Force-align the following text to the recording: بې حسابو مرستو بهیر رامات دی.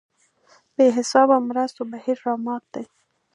بې 0.75 0.87
حسابو 0.97 1.37
مرستو 1.49 1.81
بهیر 1.91 2.17
رامات 2.25 2.63
دی. 2.73 2.85